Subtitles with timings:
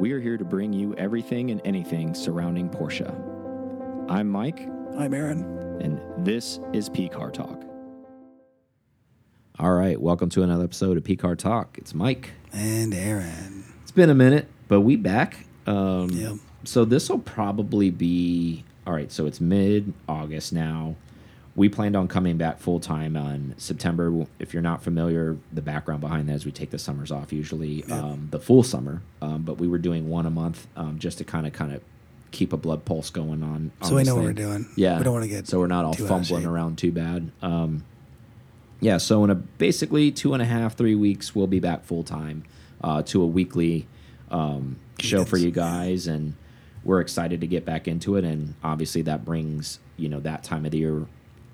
[0.00, 3.06] We are here to bring you everything and anything surrounding Porsche.
[4.08, 5.42] I'm Mike, I'm Aaron.
[5.82, 7.62] and this is Pcar Talk.
[9.58, 11.76] All right, welcome to another episode of Pcar Talk.
[11.76, 12.30] It's Mike.
[12.50, 13.64] And Aaron.
[13.82, 15.44] It's been a minute, but we back.
[15.66, 16.36] Um, Yep.
[16.64, 19.12] So this will probably be all right.
[19.12, 20.96] So it's mid August now.
[21.56, 24.26] We planned on coming back full time on September.
[24.38, 27.84] If you're not familiar, the background behind that is we take the summers off usually,
[27.90, 29.02] um, the full summer.
[29.20, 31.82] Um, but we were doing one a month um, just to kind of kind of
[32.30, 33.72] keep a blood pulse going on.
[33.82, 34.66] on So we know what we're doing.
[34.76, 34.98] Yeah.
[34.98, 36.92] We don't want to get So we're not all too out of fumbling around too
[36.92, 37.30] bad.
[37.42, 37.84] Um,
[38.80, 38.98] yeah.
[38.98, 42.44] So in a basically two and a half, three weeks, we'll be back full time
[42.82, 43.86] uh, to a weekly
[44.30, 46.34] um, show for you guys, and
[46.84, 48.24] we're excited to get back into it.
[48.24, 51.06] And obviously, that brings you know that time of the year.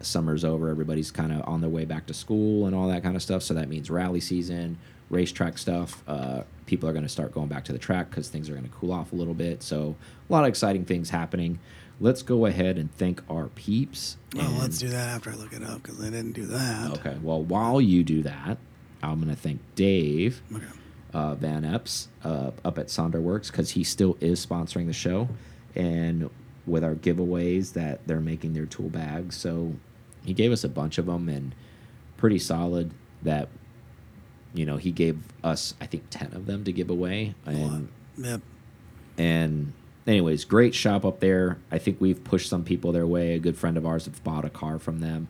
[0.06, 0.68] Summer's over.
[0.68, 3.42] Everybody's kind of on their way back to school and all that kind of stuff.
[3.42, 4.78] So that means rally season,
[5.10, 6.02] racetrack stuff.
[6.08, 8.64] Uh, people are going to start going back to the track because things are going
[8.64, 9.62] to cool off a little bit.
[9.62, 9.96] So
[10.28, 11.58] a lot of exciting things happening.
[12.00, 14.16] Let's go ahead and thank our peeps.
[14.34, 16.90] Well, and- let's do that after I look it up because I didn't do that.
[16.98, 17.16] Okay.
[17.22, 18.58] Well, while you do that,
[19.02, 20.64] I'm going to thank Dave Okay.
[21.14, 25.28] uh, Van Epps uh, up at Sonderworks because he still is sponsoring the show,
[25.74, 26.28] and
[26.66, 29.36] with our giveaways that they're making their tool bags.
[29.36, 29.74] So
[30.26, 31.54] he gave us a bunch of them and
[32.16, 32.90] pretty solid.
[33.22, 33.48] That
[34.54, 37.88] you know he gave us I think ten of them to give away, and
[38.18, 38.40] Yep.
[39.18, 39.72] and
[40.06, 41.58] anyways, great shop up there.
[41.70, 43.34] I think we've pushed some people their way.
[43.34, 45.28] A good friend of ours have bought a car from them.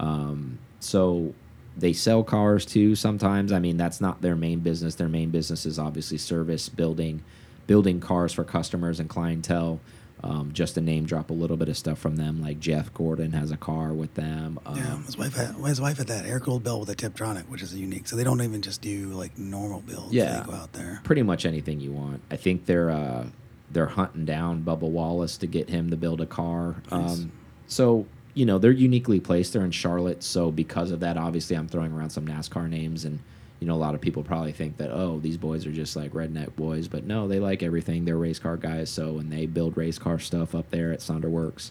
[0.00, 1.34] Um, so
[1.76, 3.52] they sell cars too sometimes.
[3.52, 4.94] I mean, that's not their main business.
[4.94, 7.22] Their main business is obviously service, building,
[7.66, 9.80] building cars for customers and clientele.
[10.26, 13.32] Um, just to name drop a little bit of stuff from them, like Jeff Gordon
[13.32, 14.58] has a car with them.
[14.66, 14.98] Um, Yeah.
[15.04, 17.72] His wife had his wife had that air cooled build with a Tiptronic, which is
[17.74, 18.08] unique.
[18.08, 20.12] So they don't even just do like normal builds.
[20.12, 20.40] Yeah.
[20.40, 21.00] They go out there.
[21.04, 22.22] pretty much anything you want.
[22.30, 23.26] I think they're uh,
[23.70, 26.76] they're hunting down Bubba Wallace to get him to build a car.
[26.90, 27.18] Nice.
[27.20, 27.32] Um,
[27.68, 29.52] so you know they're uniquely placed.
[29.52, 33.20] They're in Charlotte, so because of that, obviously I'm throwing around some NASCAR names, and
[33.60, 36.12] you know a lot of people probably think that oh these boys are just like
[36.12, 38.04] redneck boys, but no, they like everything.
[38.04, 41.70] They're race car guys, so and they build race car stuff up there at Sonderworks.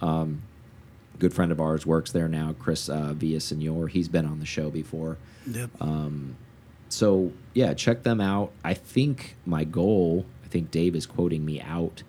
[0.00, 0.42] Um,
[1.18, 3.88] good friend of ours works there now, Chris uh, Villasenor.
[3.90, 5.18] He's been on the show before.
[5.46, 5.70] Yep.
[5.80, 6.36] Um,
[6.88, 8.52] so yeah, check them out.
[8.64, 10.26] I think my goal.
[10.44, 12.02] I think Dave is quoting me out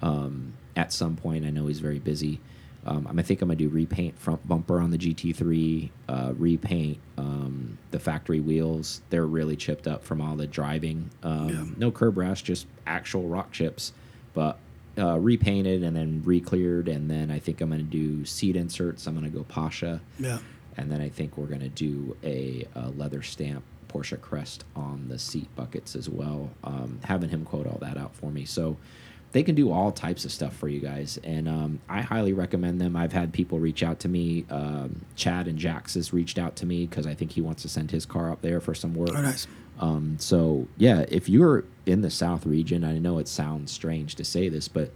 [0.00, 1.44] um, at some point.
[1.44, 2.40] I know he's very busy.
[2.84, 7.78] Um, I think I'm gonna do repaint front bumper on the GT3, uh, repaint um,
[7.92, 9.02] the factory wheels.
[9.10, 11.10] They're really chipped up from all the driving.
[11.22, 11.64] Um, Yeah.
[11.76, 13.92] No curb rash, just actual rock chips,
[14.34, 14.58] but
[14.98, 16.88] uh, repainted and then re-cleared.
[16.88, 19.06] And then I think I'm gonna do seat inserts.
[19.06, 20.38] I'm gonna go Pasha yeah.
[20.76, 25.08] and then I think we're going to do a, a leather stamp Porsche crest on
[25.08, 26.50] the seat buckets as well.
[26.64, 28.76] Um, having him quote all that out for me, so
[29.32, 32.80] they can do all types of stuff for you guys, and um, I highly recommend
[32.80, 32.96] them.
[32.96, 34.44] I've had people reach out to me.
[34.50, 37.68] Um, Chad and Jax has reached out to me because I think he wants to
[37.68, 39.10] send his car up there for some work.
[39.14, 39.46] Oh, nice.
[39.80, 44.24] Um, so yeah, if you're in the South region, I know it sounds strange to
[44.24, 44.90] say this, but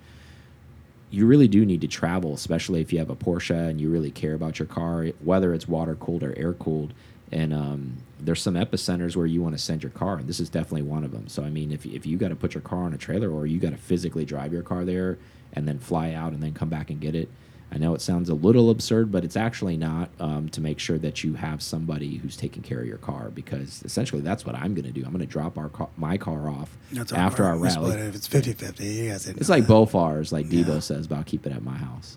[1.11, 4.11] you really do need to travel, especially if you have a Porsche and you really
[4.11, 6.93] care about your car, whether it's water cooled or air cooled.
[7.33, 10.49] And um, there's some epicenters where you want to send your car, and this is
[10.49, 11.27] definitely one of them.
[11.29, 13.47] So I mean, if if you got to put your car on a trailer or
[13.47, 15.19] you got to physically drive your car there
[15.53, 17.29] and then fly out and then come back and get it,
[17.73, 20.09] I know it sounds a little absurd, but it's actually not.
[20.21, 23.83] Um, to make sure that you have somebody who's taking care of your car, because
[23.85, 25.03] essentially that's what I'm going to do.
[25.05, 27.95] I'm going to drop our car, my car off That's after our we rally.
[27.95, 28.01] it.
[28.09, 29.73] If it's 50 50, you guys It's like that.
[29.73, 30.79] Bofars, like Debo Yeah.
[30.79, 32.17] says about keep it at my house.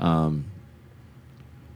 [0.00, 0.46] Um,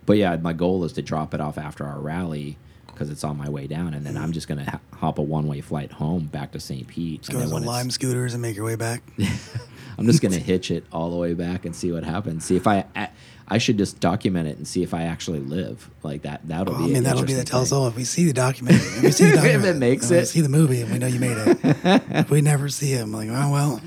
[0.04, 2.58] but yeah, my goal is to drop it off after our rally
[3.02, 4.34] because it's on my way down, and then I'm mm.
[4.34, 6.86] just gonna hop a one way flight home back to St.
[6.86, 7.26] Pete.
[7.28, 9.02] Go to the lime scooters and make your way back.
[9.98, 12.44] I'm just gonna hitch it all the way back and see what happens.
[12.44, 13.08] See if I, I,
[13.48, 16.46] I should just document it and see if I actually live like that.
[16.46, 16.84] That'll Oh, be.
[16.84, 17.76] I mean, that'll be the tell thing.
[17.76, 17.88] all.
[17.88, 20.26] If we see the documentary, if we see the If it makes we it.
[20.26, 21.58] see the movie, and we know you made it.
[21.64, 23.80] if we never see him, like, oh well,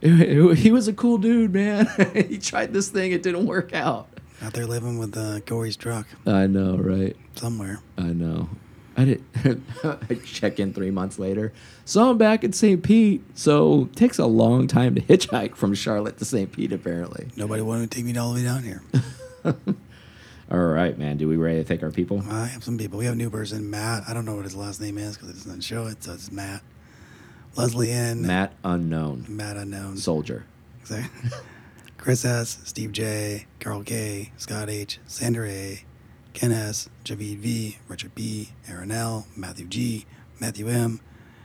[0.56, 1.88] He was a cool dude, man.
[2.28, 4.08] he tried this thing, it didn't work out.
[4.42, 7.16] Out there living with uh, Corey's truck I know, right?
[7.34, 7.80] somewhere.
[7.96, 8.48] I know.
[8.96, 9.24] I did.
[9.84, 11.52] I check in three months later.
[11.84, 12.82] So I'm back in St.
[12.82, 13.22] Pete.
[13.34, 16.50] So it takes a long time to hitchhike from Charlotte to St.
[16.50, 17.28] Pete, apparently.
[17.36, 18.82] Nobody wanted to take me all the way down here.
[20.50, 21.18] All right, man.
[21.18, 22.24] Do we ready to thank our people?
[22.28, 22.98] I have some people.
[22.98, 24.04] We have a new person, Matt.
[24.08, 26.02] I don't know what his last name is because it doesn't show it.
[26.02, 26.62] So it's Matt.
[27.54, 28.26] Leslie N.
[28.26, 29.96] Matt Unknown Matt unknown.
[29.96, 30.44] Soldier.
[30.80, 31.30] Exactly.
[31.98, 32.58] Chris S.
[32.64, 33.46] Steve J.
[33.60, 34.32] Carl K.
[34.36, 34.98] Scott H.
[35.06, 35.84] Sandra A.
[36.32, 36.88] Ken S.
[37.04, 37.78] Javid V.
[37.88, 38.50] Richard B.
[38.68, 39.26] Aaron L.
[39.36, 40.06] Matthew G.
[40.40, 41.00] Matthew M.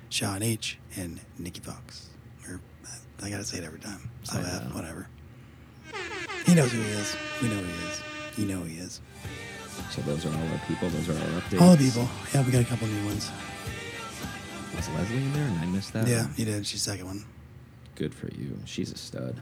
[0.09, 0.77] Sean H.
[0.95, 2.09] and Nikki Fox.
[2.47, 2.61] Or
[3.23, 4.09] I gotta say it every time.
[4.23, 4.75] So I F, know.
[4.75, 5.07] whatever.
[6.45, 7.15] He knows who he is.
[7.41, 8.01] We know who he is.
[8.37, 9.01] You know who he is.
[9.89, 10.89] So those are all our people.
[10.89, 11.61] Those are our updates.
[11.61, 12.07] All the people.
[12.33, 13.31] Yeah, we got a couple new ones.
[14.75, 16.07] Was Leslie in there and I missed that?
[16.07, 16.33] Yeah, one?
[16.37, 16.65] you did.
[16.67, 17.25] She's second one.
[17.95, 18.57] Good for you.
[18.65, 19.41] She's a stud.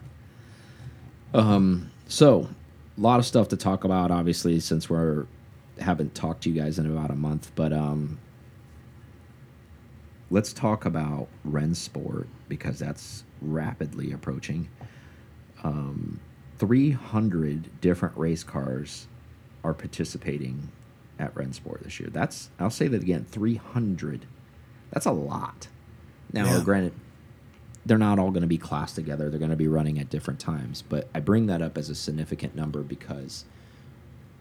[1.33, 2.50] Um, so
[2.98, 5.25] a lot of stuff to talk about, obviously, since we're
[5.80, 7.51] haven't talked to you guys in about a month.
[7.56, 8.19] But um,
[10.30, 14.69] let's talk about Rennsport because that's rapidly approaching.
[15.63, 16.19] Um,
[16.60, 19.07] 300 different race cars
[19.63, 20.69] are participating
[21.19, 22.10] at Rennsport this year.
[22.12, 24.25] That's I'll say that again, 300.
[24.92, 25.68] That's a lot.
[26.33, 26.63] Now, Yeah.
[26.63, 26.94] granted,
[27.86, 29.30] they're not all going to be classed together.
[29.30, 30.83] They're going to be running at different times.
[30.88, 33.45] But I bring that up as a significant number because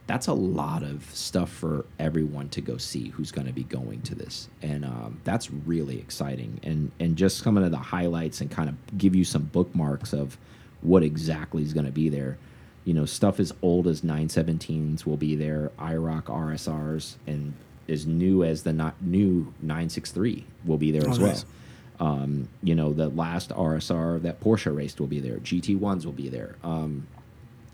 [0.06, 4.02] that's a lot of stuff for everyone to go see who's going to be going
[4.02, 6.58] to this, and um, that's really exciting.
[6.64, 10.36] And and just coming to the highlights and kind of give you some bookmarks of
[10.82, 12.38] what exactly is going to be there.
[12.84, 17.52] You know, stuff as old as 917s will be there, IROC RSRs, and
[17.88, 21.44] as new as the not new 963 will be there Oh, as nice.
[21.44, 21.52] well.
[22.00, 25.36] Um, you know, the last RSR that Porsche raced will be there.
[25.36, 26.56] GT1s will be there.
[26.64, 27.06] Um,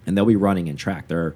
[0.04, 1.08] and they'll be running in track.
[1.08, 1.34] There,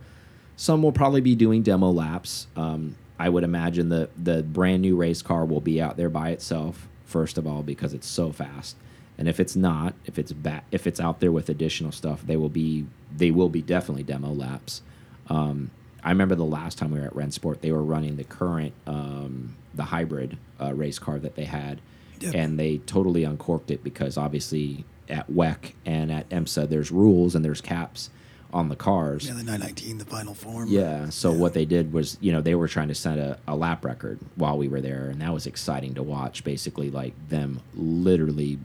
[0.57, 2.49] some will probably be doing demo laps.
[2.57, 6.31] Um, I would imagine the the brand new race car will be out there by
[6.31, 8.77] itself first of all because it's so fast.
[9.19, 10.33] And if it's not, if it's
[10.71, 14.33] if it's out there with additional stuff, they will be they will be definitely demo
[14.33, 14.81] laps.
[15.29, 15.71] Um,
[16.03, 19.57] I remember the last time we were at Rennsport, they were running the current um,
[19.75, 21.81] the hybrid uh, race car that they had,
[22.21, 22.35] Yep.
[22.35, 27.45] and they totally uncorked it because obviously at WEC and at IMSA there's rules and
[27.45, 28.11] there's caps
[28.53, 29.27] on the cars.
[29.27, 30.69] Yeah, the 919, the final form.
[30.69, 31.09] Yeah.
[31.11, 31.39] So Yeah.
[31.39, 34.19] what they did was, you know, they were trying to set a, a lap record
[34.35, 36.43] while we were there, and that was exciting to watch.
[36.43, 38.59] Basically, like them literally,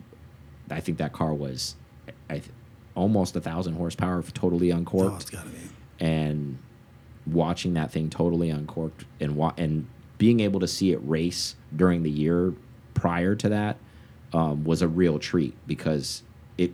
[0.71, 1.75] I think that car was,
[2.29, 2.49] I th
[2.95, 5.57] almost a thousand horsepower, totally Oh, uncorked, it's gotta be.
[5.99, 6.57] and
[7.27, 9.85] watching that thing totally uncorked and wa and
[10.17, 12.53] being able to see it race during the year
[12.95, 13.77] prior to that
[14.33, 16.24] um, was a real treat because
[16.57, 16.71] it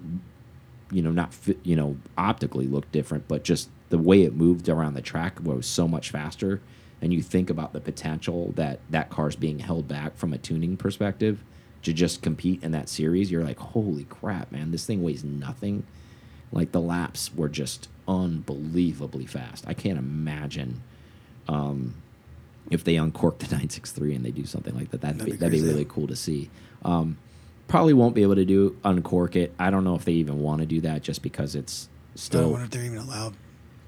[0.91, 1.33] you know not
[1.63, 5.68] you know optically looked different but just the way it moved around the track was
[5.68, 6.62] so much faster.
[7.01, 10.77] And you think about the potential that that car's being held back from a tuning
[10.77, 11.44] perspective
[11.83, 13.29] to just compete in that series.
[13.29, 15.85] You're like holy crap man this thing weighs nothing.
[16.51, 19.65] Like the laps were just unbelievably fast.
[19.67, 20.81] I can't imagine
[21.47, 21.95] um,
[22.69, 25.37] if they uncork the 963 and they do something like that that'd, That'd be, be
[25.37, 26.49] that'd be really cool to see
[26.83, 27.17] um,
[27.67, 30.59] probably won't be able to do uncork it i don't know if they even want
[30.61, 32.41] to do that just because it's still.
[32.49, 33.33] I wonder if they're even allowed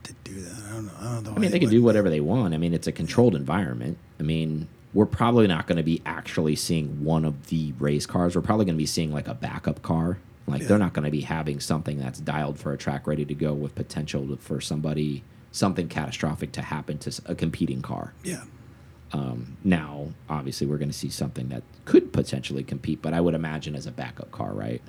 [0.04, 0.64] to do that.
[0.70, 0.92] I don't know.
[1.00, 1.34] I don't know.
[1.36, 2.54] I mean, they can do whatever they want.
[2.54, 3.98] I mean, it's a controlled environment.
[4.20, 8.36] I mean, we're probably not going to be actually seeing one of the race cars.
[8.36, 10.20] We're probably going to be seeing like a backup car.
[10.48, 10.68] Like Yeah.
[10.68, 13.54] they're not going to be having something that's dialed for a track ready to go
[13.54, 18.14] with potential for somebody something catastrophic to happen to a competing car.
[18.24, 18.44] Yeah.
[19.14, 23.36] Um, now, obviously, we're going to see something that could potentially compete, but I would
[23.36, 24.82] imagine as a backup car, right?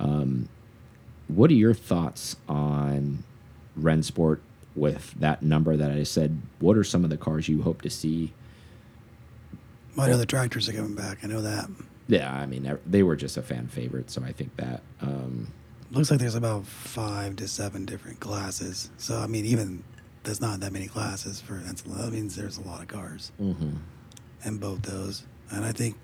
[0.00, 0.48] Um,
[1.28, 3.22] what are your thoughts on
[3.78, 4.40] Rennsport
[4.74, 6.42] with that number that I said?
[6.58, 8.32] What are some of the cars you hope to see?
[9.96, 11.18] Well, I know the tractors are coming back.
[11.22, 11.68] I know that.
[12.08, 14.82] Yeah, I mean, they were just a fan favorite, so I think that.
[15.00, 15.52] Um,
[15.92, 18.90] Looks like there's about five to seven different classes.
[18.96, 19.84] So I mean, even
[20.22, 23.76] there's not that many classes for that's that means there's a lot of cars mhm.
[24.44, 25.24] in both those.
[25.50, 25.96] And I think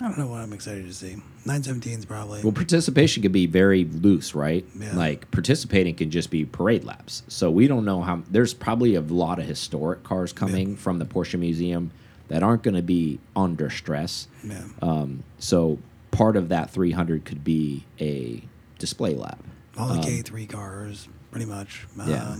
[0.00, 1.16] I don't know what I'm excited to see.
[1.44, 2.42] 917s probably.
[2.42, 4.64] Well, participation can be very loose, right?
[4.78, 4.94] Yeah.
[4.94, 7.24] Like participating can just be parade laps.
[7.26, 8.22] So we don't know how.
[8.30, 11.90] There's probably a lot of historic cars coming from the Porsche Museum
[12.28, 14.28] that aren't going to be under stress.
[14.44, 14.62] yeah.
[14.82, 15.78] Um, so
[16.10, 18.42] part of that 300 could be a
[18.78, 19.42] display lap.
[19.76, 21.86] All the um, K3 cars, pretty much.
[21.98, 22.36] Um, Yeah.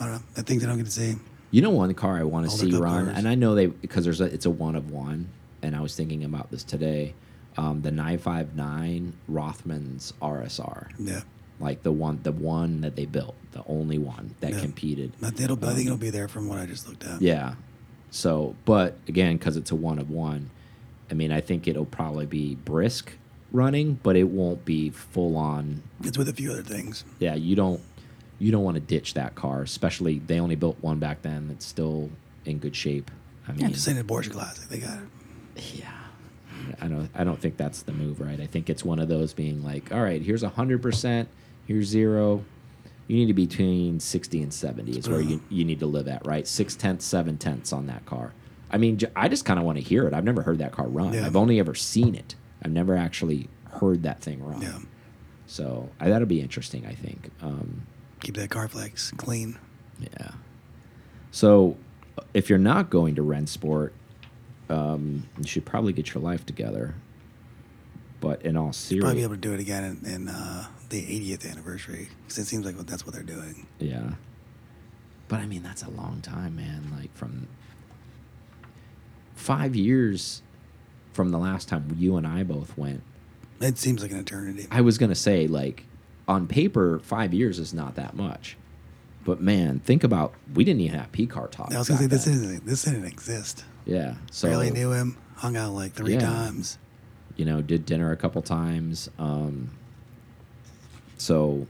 [0.00, 0.22] I don't know.
[0.36, 1.16] I think they don't get to see.
[1.50, 3.18] You know, one car I want to see run, cars.
[3.18, 5.28] and I know they because there's a it's a one of one,
[5.62, 7.14] and I was thinking about this today.
[7.58, 11.22] Um, the 959 Rothman's RSR, Yeah.
[11.58, 14.60] like the one the one that they built, the only one that Yeah.
[14.60, 15.12] competed.
[15.20, 17.20] I think, it'll, I think Um, it'll be there from what I just looked at.
[17.20, 17.54] Yeah.
[18.12, 20.50] So, but again, because it's a one of one,
[21.10, 23.12] I mean, I think it'll probably be brisk
[23.52, 25.82] running, but it won't be full on.
[26.04, 27.04] It's with a few other things.
[27.18, 27.80] Yeah, you don't
[28.40, 31.64] you don't want to ditch that car, especially they only built one back then that's
[31.64, 32.10] still
[32.44, 33.10] in good shape.
[33.46, 34.68] I mean, Yeah, just saying the Porsche Classic.
[34.68, 35.74] They got it.
[35.76, 35.92] yeah.
[36.80, 37.08] I don't.
[37.14, 38.38] I don't think that's the move, right?
[38.40, 41.28] I think it's one of those being like, all right, here's hundred percent,
[41.66, 42.44] here's zero.
[43.08, 46.06] You need to be between sixty and seventy is where you, you need to live
[46.06, 46.46] at, right?
[46.46, 48.32] Six tenths, seven tenths on that car.
[48.70, 50.14] I mean, I just kind of want to hear it.
[50.14, 51.12] I've never heard that car run.
[51.14, 51.26] Yeah.
[51.26, 52.36] I've only ever seen it.
[52.62, 53.48] I've never actually
[53.80, 54.62] heard that thing run.
[54.62, 54.78] Yeah.
[55.48, 56.86] So I, that'll be interesting.
[56.86, 57.30] I think.
[57.42, 57.82] Um,
[58.20, 59.58] Keep that Carflex clean.
[59.98, 60.32] yeah.
[61.30, 61.76] So
[62.34, 63.90] if you're not going to Rennsport,
[64.68, 66.94] um, you should probably get your life together.
[68.20, 71.00] But in all seriousness, Probably be able to do it again in, in uh, the
[71.00, 73.66] 80th anniversary because it seems like that's what they're doing.
[73.78, 74.12] yeah.
[75.28, 76.92] But I mean, that's a long time, man.
[76.98, 77.46] Like from
[79.34, 80.42] five years
[81.12, 83.02] from the last time you and I both went.
[83.60, 84.66] It seems like an eternity.
[84.70, 85.84] I was gonna say, like,
[86.30, 88.56] on paper, five years is not that much.
[89.24, 91.72] But man, think about we didn't even have Pcar talk.
[91.74, 92.40] I was gonna say this then.
[92.40, 93.64] didn't this didn't exist.
[93.84, 94.14] Yeah.
[94.30, 95.16] So Barely knew him.
[95.36, 96.20] Hung out like three Yeah.
[96.20, 96.78] times.
[97.36, 99.08] you know, did dinner a couple times.
[99.18, 99.70] Um,
[101.16, 101.66] so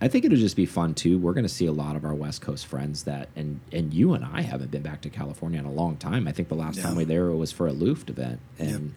[0.00, 1.16] I think it'll just be fun too.
[1.18, 4.14] We're going to see a lot of our West Coast friends that, and and you
[4.14, 6.26] and I haven't been back to California in a long time.
[6.28, 8.94] I think the last time we were there was for a Luft event, and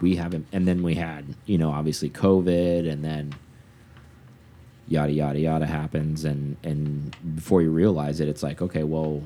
[0.00, 0.46] we haven't.
[0.52, 3.34] And then we had, you know, obviously COVID, and then
[4.88, 9.22] yada yada yada happens, and and before you realize it, it's like, okay, well.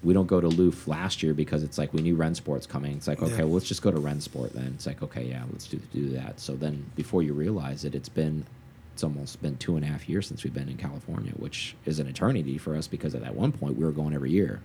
[0.00, 2.92] We don't go to Luft last year because it's like we knew Rennsport's coming.
[2.98, 3.42] It's like, okay, Yeah.
[3.42, 4.70] well, let's just go to Rennsport then.
[4.76, 6.38] It's like, okay, yeah, let's do do that.
[6.38, 8.46] So then, before you realize it, it's been
[8.92, 11.98] it's almost been two and a half years since we've been in California, which is
[11.98, 14.60] an eternity for us because at that one point we were going every year.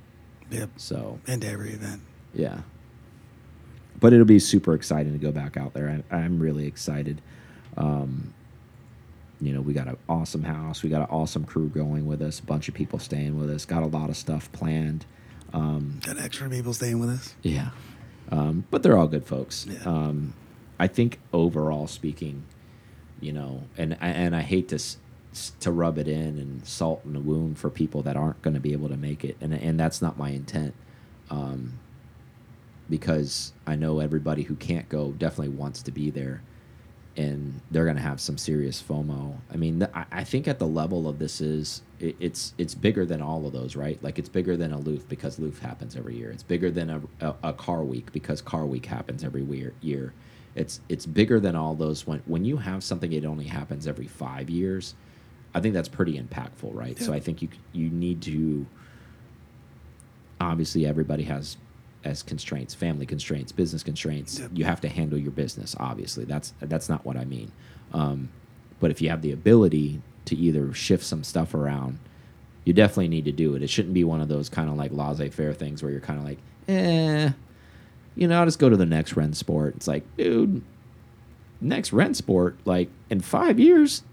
[0.51, 0.69] Yep.
[0.77, 2.01] So And every event.
[2.35, 2.59] yeah,
[3.99, 6.03] but it'll be super exciting to go back out there.
[6.11, 7.21] I, I'm really excited.
[7.75, 8.35] Um,
[9.41, 10.83] you know, we got an awesome house.
[10.83, 12.39] We got an awesome crew going with us.
[12.39, 13.65] A bunch of people staying with us.
[13.65, 15.05] Got a lot of stuff planned.
[15.51, 17.35] Um, Got extra people staying with us.
[17.41, 17.69] yeah.
[18.31, 19.65] Um, but they're all good folks.
[19.69, 19.79] Yeah.
[19.85, 20.33] Um,
[20.79, 22.45] I think overall speaking,
[23.19, 24.79] you know, and and I hate to
[25.59, 28.59] to rub it in and salt in the wound for people that aren't going to
[28.59, 30.73] be able to make it, and and that's not my intent.
[31.29, 31.79] Um,
[32.89, 36.41] because I know everybody who can't go definitely wants to be there,
[37.15, 39.37] and they're going to have some serious FOMO.
[39.51, 42.73] I mean, th- I, I think at the level of this is it, it's it's
[42.75, 44.01] bigger than all of those, right?
[44.03, 46.31] Like it's bigger than a Luft because Luft happens every year.
[46.31, 50.13] It's bigger than a, a, a Car Week because Car Week happens every weir- year.
[50.55, 52.07] It's it's bigger than all those.
[52.07, 54.95] When when you have something, it only happens every five years.
[55.53, 56.99] I think that's pretty impactful, right?
[56.99, 58.65] So I think you you need to.
[60.41, 61.57] Obviously, everybody has
[62.03, 64.39] as constraints, family constraints, business constraints.
[64.39, 64.51] Yep.
[64.53, 65.75] You have to handle your business.
[65.79, 67.51] Obviously, that's that's not what I mean.
[67.93, 68.29] Um,
[68.79, 71.99] but if you have the ability to either shift some stuff around,
[72.65, 73.63] you definitely need to do it.
[73.63, 76.25] It shouldn't be one of those kind of like laissez-faire things where you're kind of
[76.25, 77.31] like, eh,
[78.15, 79.75] you know, I'll just go to the next Rennsport.
[79.75, 80.63] It's like, dude,
[81.61, 84.03] next Rennsport, like in five years,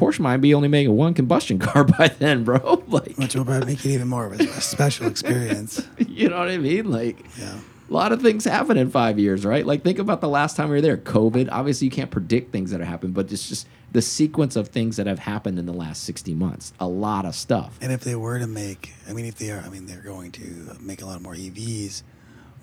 [0.00, 2.82] Porsche might be only making one combustion car by then, bro.
[2.88, 5.86] Like, Which will probably make it even more of a, special experience.
[5.98, 6.90] you know what I mean?
[6.90, 7.58] Like, Yeah.
[7.88, 9.64] a lot of things happen in five years, right?
[9.66, 10.96] Like, think about the last time we were there.
[10.96, 11.48] COVID.
[11.52, 14.96] Obviously, you can't predict things that are happening, but it's just the sequence of things
[14.96, 16.72] that have happened in the last 60 months.
[16.80, 17.76] A lot of stuff.
[17.82, 20.32] And if they were to make, I mean, if they are, I mean, they're going
[20.32, 22.02] to make a lot more EVs.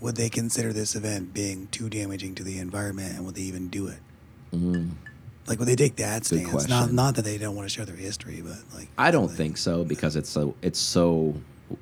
[0.02, 3.68] Would they consider this event being too damaging to the environment, and would they even
[3.70, 3.98] do it?
[4.54, 4.92] Mm.
[5.48, 6.68] Like, would they take that stance?
[6.68, 9.58] Not, not that they don't want to share their history, but like, I don't think
[9.58, 11.36] so because it's so it's so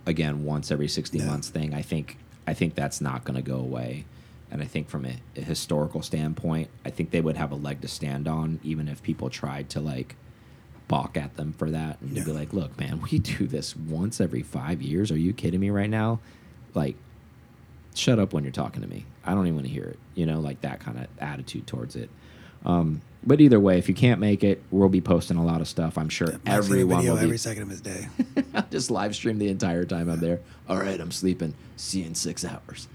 [0.05, 1.25] again once every 60 Yeah.
[1.25, 1.74] months thing.
[1.74, 2.17] I think
[2.48, 4.05] I think that's not going to go away.
[4.51, 7.81] And I think from a, a historical standpoint, I think they would have a leg
[7.81, 10.15] to stand on even if people tried to like
[10.88, 14.22] balk at them for that and to be like, "Look, man, we do this once
[14.22, 15.12] every 5 years.
[15.12, 16.19] Are you kidding me right now?"
[16.75, 16.95] Like
[17.95, 19.05] shut up when you're talking to me.
[19.24, 20.00] I don't even want to hear it.
[20.13, 22.10] You know, like that kind of attitude towards it.
[22.65, 25.67] Um, but either way, if you can't make it, we'll be posting a lot of
[25.67, 25.98] stuff.
[25.98, 28.08] I'm sure a everyone video will be every second of his day.
[28.72, 30.39] just live stream the entire time I'm there.
[30.70, 31.53] All right, I'm sleeping.
[31.77, 32.88] See you in six hours.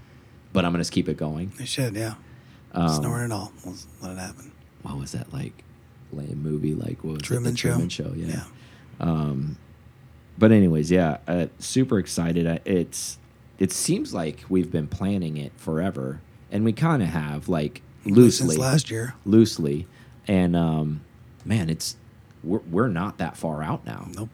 [0.53, 1.51] But I'm gonna just keep it going.
[1.57, 2.15] they should, yeah.
[2.73, 3.51] Um, Snoring and all.
[3.65, 4.51] We'll let it happen.
[4.83, 5.63] What was that like?
[6.13, 6.73] Lame movie?
[6.73, 7.51] Like what was Truman it?
[7.51, 7.69] The Show?
[7.69, 8.13] Truman Show.
[8.15, 8.27] Yeah.
[8.27, 8.43] Yeah.
[8.99, 9.57] Um,
[10.37, 12.45] but anyways, yeah, uh, super excited.
[12.47, 13.17] Uh, It's
[13.59, 16.19] it seems like we've been planning it forever,
[16.51, 19.13] and we kind of have like loosely Since last year.
[19.25, 19.87] loosely,
[20.27, 21.01] and um,
[21.45, 21.95] man, it's
[22.43, 24.07] we're we're not that far out now.
[24.15, 24.29] Nope.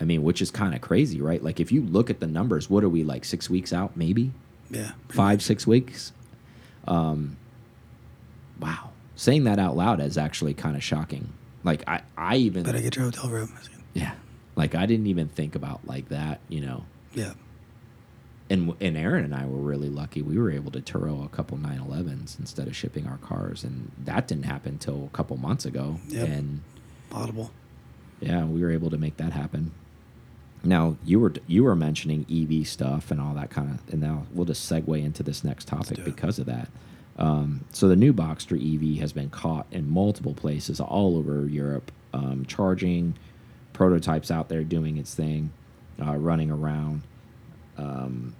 [0.00, 1.42] I mean, which is kind of crazy, right?
[1.42, 4.32] Like if you look at the numbers, what are we like six weeks out, maybe
[4.70, 4.92] Yeah.
[5.08, 5.42] five, much.
[5.42, 6.12] six weeks?
[6.88, 7.36] Um,
[8.60, 11.32] wow, saying that out loud is actually kind of shocking.
[11.64, 13.56] Like I, I even Better get your hotel room.
[13.94, 14.14] yeah,
[14.56, 16.84] like I didn't even think about like that, you know.
[17.14, 17.34] Yeah.
[18.52, 20.20] And and Aaron and I were really lucky.
[20.20, 24.28] We were able to Turo a couple 911s instead of shipping our cars, and that
[24.28, 26.00] didn't happen until a couple months ago.
[26.08, 26.28] Yep.
[26.28, 26.60] And
[27.10, 27.50] Audible.
[28.20, 29.72] yeah, we were able to make that happen.
[30.62, 34.26] Now you were you were mentioning EV stuff and all that kind of, and now
[34.34, 36.68] we'll just segue into this next topic because of that.
[37.16, 41.90] Um, so the new Boxster EV has been caught in multiple places all over Europe,
[42.12, 43.14] um, charging
[43.72, 45.52] prototypes out there doing its thing,
[46.04, 47.02] uh, running around.
[47.78, 48.34] Um,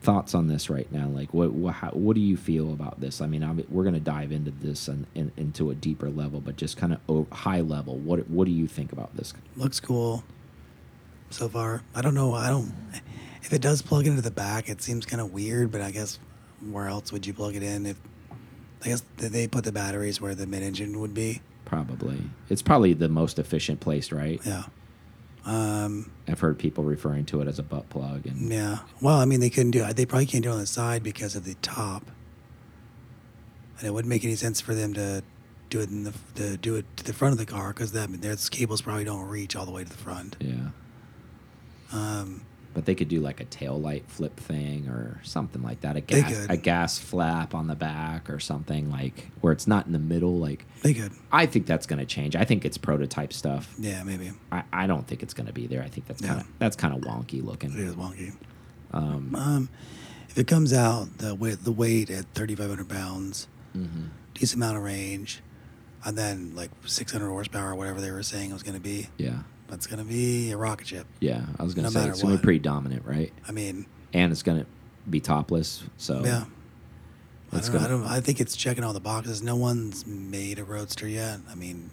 [0.00, 1.06] thoughts on this right now?
[1.08, 3.20] Like, what what, how, what do you feel about this?
[3.20, 6.40] I mean, I'm, we're going to dive into this and, and into a deeper level,
[6.40, 7.96] but just kind of high level.
[7.96, 9.32] What what do you think about this?
[9.56, 10.24] Looks cool.
[11.30, 12.34] So far, I don't know.
[12.34, 12.72] I don't.
[13.42, 15.70] If it does plug into the back, it seems kind of weird.
[15.70, 16.18] But I guess
[16.70, 17.86] where else would you plug it in?
[17.86, 17.96] If
[18.82, 21.42] I guess they put the batteries where the mid engine would be.
[21.66, 24.40] Probably, it's probably the most efficient place, right?
[24.44, 24.64] Yeah.
[25.44, 28.80] Um, I've heard people referring to it as a butt plug, and yeah.
[29.00, 29.96] Well, I mean, they couldn't do it.
[29.96, 32.10] They probably can't do it on the side because of the top,
[33.78, 35.22] and it wouldn't make any sense for them to
[35.70, 38.10] do it in the to do it to the front of the car because that
[38.20, 40.36] their cables probably don't reach all the way to the front.
[40.40, 40.70] Yeah.
[41.92, 45.96] Um, but they could do like a tail light flip thing or something like that.
[45.96, 49.92] A gas, a gas flap on the back or something like where it's not in
[49.92, 50.38] the middle.
[50.38, 51.12] Like they could.
[51.32, 52.36] I think that's going to change.
[52.36, 53.74] I think it's prototype stuff.
[53.78, 54.32] Yeah, maybe.
[54.52, 55.82] I, I don't think it's going to be there.
[55.82, 56.52] I think that's kind of yeah.
[56.58, 57.72] that's kind of wonky looking.
[57.72, 58.34] It is wonky.
[58.92, 59.68] Um, um,
[60.28, 64.38] if it comes out the weight the weight at thirty five hundred pounds, mm -hmm.
[64.38, 65.40] decent amount of range,
[66.04, 68.88] and then like six hundred horsepower or whatever they were saying it was going to
[68.88, 69.08] be.
[69.16, 71.06] Yeah that's going to be a rocket ship.
[71.20, 73.32] Yeah, I was going to no say it's going to be pretty dominant, right?
[73.48, 74.66] I mean, and it's going to
[75.08, 75.82] be topless.
[75.96, 76.44] So yeah,
[77.52, 78.04] I don't, gonna, I don't.
[78.04, 79.42] I think it's checking all the boxes.
[79.42, 81.40] No one's made a roadster yet.
[81.50, 81.90] I mean,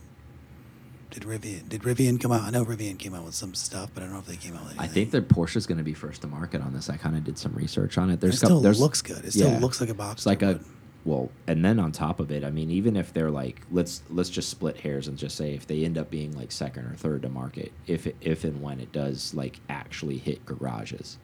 [1.12, 1.68] did Rivian?
[1.70, 2.42] Did Rivian come out?
[2.42, 4.56] I know Rivian came out with some stuff, but I don't know if they came
[4.56, 4.90] out with anything.
[4.90, 6.90] I think that Porsche's going to be first to market on this.
[6.90, 8.20] I kind of did some research on it.
[8.20, 9.24] There's it still couple, looks good.
[9.26, 10.20] It still yeah, looks like a box.
[10.20, 10.60] It's like a
[11.06, 14.30] well, and then on top of it, I mean, even if they're like, let's let's
[14.30, 17.22] just split hairs and just say if they end up being like second or third
[17.22, 21.18] to market, if if and when it does like actually hit garages,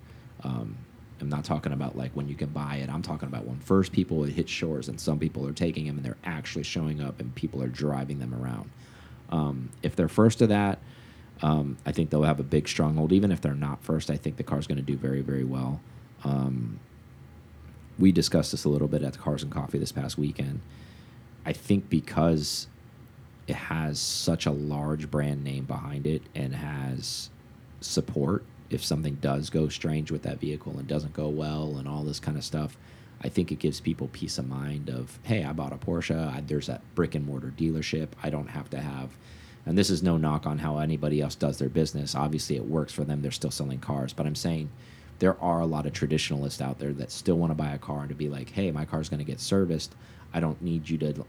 [0.44, 0.78] um,
[1.20, 2.90] I'm not talking about like when you can buy it.
[2.90, 5.98] I'm talking about when first people it hit shores and some people are taking them
[5.98, 8.70] and they're actually showing up and people are driving them around.
[9.30, 10.80] Um, if they're first to that,
[11.42, 13.12] um, I think they'll have a big stronghold.
[13.12, 15.82] Even if they're not first, I think the car's going to do very very well.
[18.00, 20.62] We discussed this a little bit at the Cars and Coffee this past weekend.
[21.46, 22.68] I think because
[23.48, 27.30] it has such a large brand name behind it and has
[27.82, 32.04] support if something does go strange with that vehicle and doesn't go well and all
[32.04, 32.78] this kind of stuff.
[33.22, 36.34] I think it gives people peace of mind of, hey, I bought a Porsche.
[36.34, 38.10] I, there's that brick and mortar dealership.
[38.22, 39.12] I don't have to have,
[39.66, 42.16] and this is no knock on how anybody else does their business.
[42.16, 43.22] Obviously, it works for them.
[43.22, 44.12] They're still selling cars.
[44.12, 44.70] But I'm saying
[45.24, 48.02] there are a lot of traditionalists out there that still want to buy a car
[48.02, 49.96] and to be like, hey, my car's going to get serviced.
[50.34, 51.26] I don't need you to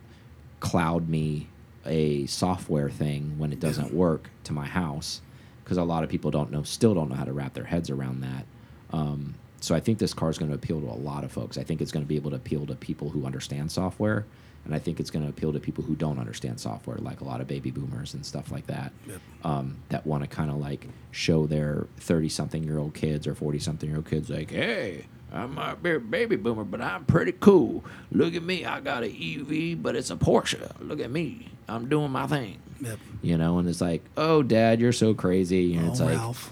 [0.59, 1.47] cloud me
[1.87, 5.21] a software thing when it doesn't work to my house
[5.63, 7.89] because a lot of people don't know, still don't know how to wrap their heads
[7.89, 8.47] around that.
[8.91, 11.57] Um, so I think this car is going to appeal to a lot of folks.
[11.57, 14.27] I think it's going to be able to appeal to people who understand software
[14.65, 17.25] and I think it's going to appeal to people who don't understand software, like a
[17.25, 19.21] lot of baby boomers and stuff like that, yep.
[19.45, 24.51] um, that want to kind of like show their thirty-something-year-old kids or forty-something-year-old kids, like,
[24.51, 27.85] "Hey, I might be a baby boomer, but I'm pretty cool.
[28.11, 30.71] Look at me, I got an EV, but it's a Porsche.
[30.81, 32.99] Look at me, I'm doing my thing." Yep.
[33.23, 36.19] You know, and it's like, "Oh, Dad, you're so crazy," and oh, it's like.
[36.19, 36.51] Ralph.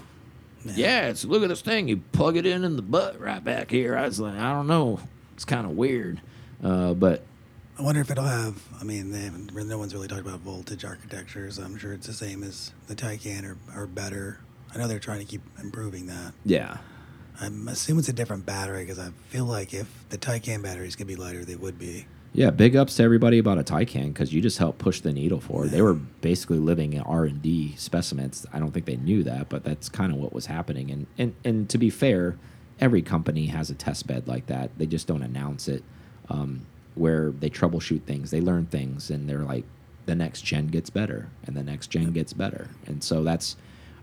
[0.65, 0.73] Yeah.
[0.75, 1.89] yeah, it's look at this thing.
[1.89, 3.97] You plug it in in the butt right back here.
[3.97, 5.01] I was like, I don't know.
[5.33, 6.21] It's kind of weird,
[6.63, 7.23] uh, but
[7.77, 8.61] I wonder if it'll have.
[8.79, 9.53] I mean, they haven't.
[9.53, 11.57] No one's really talked about voltage architectures.
[11.57, 14.39] I'm sure it's the same as the Taycan or, or better.
[14.73, 16.33] I know they're trying to keep improving that.
[16.45, 16.77] Yeah.
[17.39, 21.07] I'm assuming it's a different battery because I feel like if the Taycan batteries could
[21.07, 22.05] be lighter, they would be.
[22.31, 25.39] Yeah, big ups to everybody about a Taycan because you just helped push the needle
[25.39, 25.65] forward.
[25.65, 25.71] Yeah.
[25.71, 28.45] They were basically living in R and D specimens.
[28.53, 30.91] I don't think they knew that, but that's kind of what was happening.
[30.91, 32.37] And and and to be fair,
[32.79, 34.77] every company has a test bed like that.
[34.77, 35.83] They just don't announce it.
[36.29, 39.65] Um, where they troubleshoot things, they learn things, and they're like,
[40.05, 43.55] the next gen gets better, and the next gen gets better, and so that's.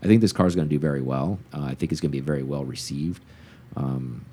[0.03, 1.37] I think this car is going to do very well.
[1.53, 3.23] Uh, I think it's going to be very well received.
[3.75, 4.25] Um,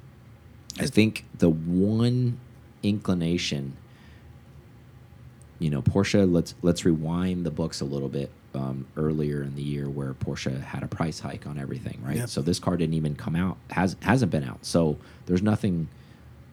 [0.81, 2.41] I think the one
[2.83, 3.77] inclination,
[5.59, 6.31] you know, Porsche.
[6.31, 8.31] Let's let's rewind the books a little bit.
[8.55, 12.17] Um, earlier in the year, where Porsche had a price hike on everything, right?
[12.17, 12.29] Yep.
[12.31, 14.65] So this car didn't even come out, has hasn't been out.
[14.65, 15.89] So there's nothing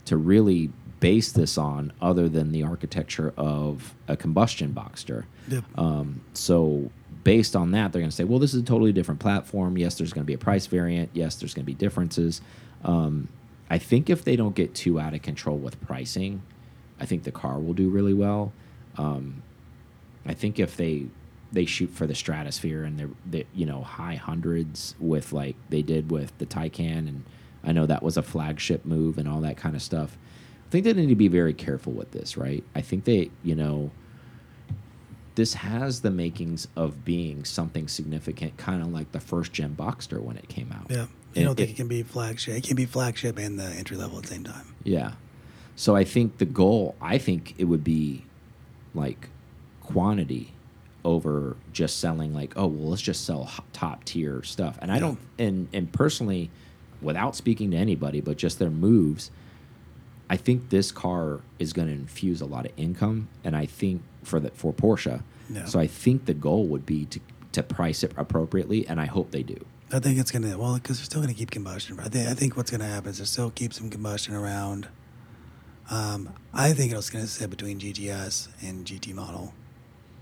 [0.04, 0.72] to really
[1.06, 5.26] base this on other than the architecture of a combustion Boxster.
[5.50, 5.63] Yep.
[5.78, 6.89] Um, so
[7.24, 9.78] based on that, they're going to say, well, this is a totally different platform.
[9.78, 11.12] Yes, there's going to be a price variant.
[11.13, 12.41] Yes, there's going to be differences.
[12.84, 13.30] Um,
[13.70, 16.41] I think if they don't get too out of control with pricing,
[17.00, 18.52] I think the car will do really well.
[18.98, 19.44] Um,
[20.26, 21.06] I think if they
[21.52, 25.84] they shoot for the stratosphere and they're, they, you know high hundreds with like they
[25.84, 27.24] did with the Taycan and
[27.63, 30.18] I know that was a flagship move and all that kind of stuff.
[30.65, 32.63] I think they need to be very careful with this, right?
[32.73, 33.91] I think they, you know,
[35.36, 40.19] this has the makings of being something significant, kind of like the first gen Boxster
[40.19, 40.88] when it came out.
[40.89, 41.06] Yeah.
[41.36, 42.56] I don't think it, it can be flagship?
[42.56, 44.73] It can be flagship and the entry level at the same time.
[44.84, 45.12] Yeah.
[45.75, 48.23] So I think the goal, I think it would be
[48.93, 49.30] like
[49.82, 50.54] quantity
[51.04, 54.80] over just selling like, oh, well, let's just sell top tier stuff.
[54.82, 56.49] And I don't, and and personally,
[57.01, 59.30] without speaking to anybody, but just their moves,
[60.30, 64.02] I think this car is going to infuse a lot of income, and I think
[64.24, 65.22] for the for Porsche.
[65.50, 65.66] Yeah.
[65.66, 67.20] So I think the goal would be to
[67.54, 69.66] to price it appropriately, and I hope they do.
[69.92, 72.00] I think it's gonna well because they're still gonna keep combustion.
[72.00, 74.88] I think I think what's gonna happen is they still keep some combustion around.
[75.90, 79.54] Um, I think it's gonna sit between GTS and GT model,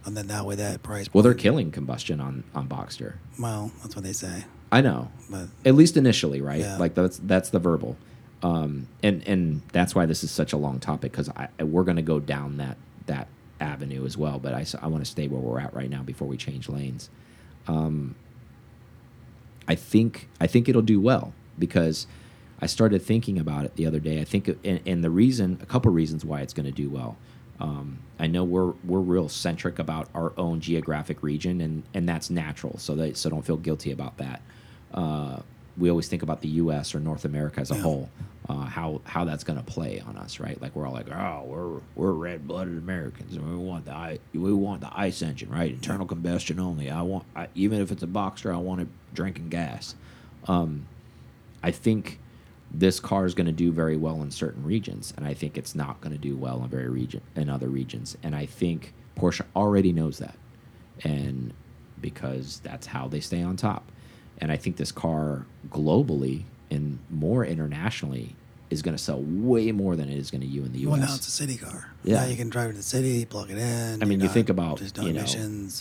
[0.06, 1.08] and then that way that price.
[1.14, 3.16] Well, they're killing combustion on on Boxster.
[3.40, 4.46] Well, that's what they say.
[4.72, 6.60] I know, but at least initially, right?
[6.60, 6.78] Yeah.
[6.78, 7.96] Like that's that's the verbal,
[8.44, 11.30] um, and and that's why this is such a long topic because
[11.60, 13.28] we're gonna go down that that
[13.60, 14.38] avenue as well.
[14.38, 17.10] But I I want to stay where we're at right now before we change lanes.
[17.68, 18.16] Um,
[19.68, 22.06] I think I think it'll do well because
[22.60, 24.20] I started thinking about it the other day.
[24.20, 27.18] I think and, and the reason a couple reasons why it's going to do well.
[27.60, 32.30] Um, I know we're we're real centric about our own geographic region and and that's
[32.30, 32.78] natural.
[32.78, 34.42] So that so don't feel guilty about that.
[34.94, 35.40] Uh,
[35.78, 36.94] we always think about the U.S.
[36.94, 37.82] or North America as a yeah.
[37.82, 38.10] whole,
[38.48, 40.62] uh, how how that's going to play on us, right?
[40.62, 44.54] Like we're all like, oh, we're we're red blooded Americans, and we want the we
[44.54, 45.72] want the ice engine, right?
[45.72, 46.90] Internal combustion only.
[46.90, 49.96] I want I, even if it's a Boxster, I want it drinking gas.
[50.48, 50.86] Um,
[51.64, 52.20] I think
[52.72, 55.74] this car is going to do very well in certain regions, and I think it's
[55.74, 58.18] not going to do well in very region in other regions.
[58.22, 60.36] And I think Porsche already knows that,
[61.04, 61.54] and
[62.02, 63.90] because that's how they stay on top.
[64.40, 68.36] And I think this car globally and more internationally
[68.74, 70.92] is going to sell way more than it is going to you in the U.S.
[70.92, 71.92] Well, now it's a city car.
[72.04, 74.02] Yeah, now you can drive it to the city, plug it in.
[74.02, 75.26] I mean, you think about you know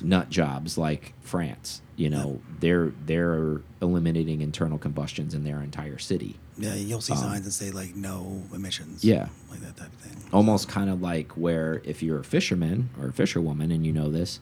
[0.02, 1.80] nut jobs like France.
[1.96, 2.54] You know, yeah.
[2.60, 6.36] they're they're eliminating internal combustions in their entire city.
[6.58, 9.04] Yeah, you'll see um, signs that say like no emissions.
[9.04, 10.16] Yeah, like that type of thing.
[10.32, 14.10] Almost kind of like where if you're a fisherman or a fisherwoman and you know
[14.10, 14.38] this,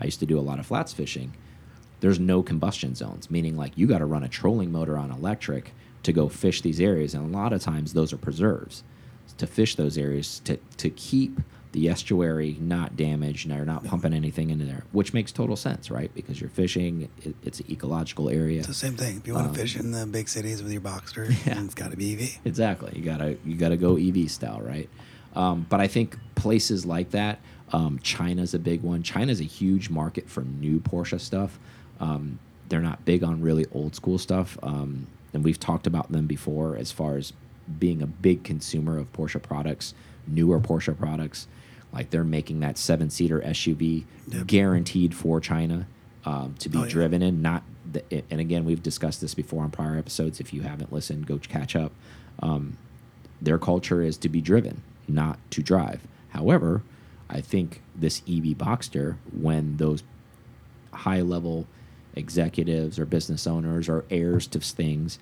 [0.00, 1.34] I used to do a lot of flats fishing
[2.00, 5.72] there's no combustion zones, meaning like you got to run a trolling motor on electric
[6.02, 7.14] to go fish these areas.
[7.14, 8.82] And a lot of times those are preserves
[9.38, 11.40] to fish those areas to, to keep
[11.72, 15.90] the estuary not damaged and they're not pumping anything into there, which makes total sense,
[15.90, 16.12] right?
[16.14, 18.58] Because you're fishing, it, it's an ecological area.
[18.58, 19.18] It's the same thing.
[19.18, 21.62] If you want um, to fish in the big cities with your Boxster, yeah.
[21.62, 22.40] it's got to be EV.
[22.44, 22.92] Exactly.
[22.96, 24.88] You gotta you gotta go EV style, right?
[25.36, 27.38] Um, but I think places like that,
[27.72, 29.02] um, China's a big one.
[29.02, 31.58] China's a huge market for new Porsche stuff.
[32.00, 36.26] Um, they're not big on really old school stuff, um, and we've talked about them
[36.26, 37.32] before as far as
[37.78, 39.94] being a big consumer of Porsche products,
[40.26, 41.46] newer Porsche products.
[41.92, 44.46] Like they're making that seven seater SUV yep.
[44.46, 45.86] guaranteed for China
[46.24, 47.42] um, to be oh, driven in.
[47.42, 50.40] Not the, and again, we've discussed this before on prior episodes.
[50.40, 51.92] If you haven't listened, go catch up.
[52.40, 52.76] Um,
[53.42, 56.00] their culture is to be driven, not to drive.
[56.30, 56.82] However,
[57.28, 60.02] I think this EV Boxster, when those
[60.92, 61.66] high level
[62.14, 65.18] executives or business owners or heirs to things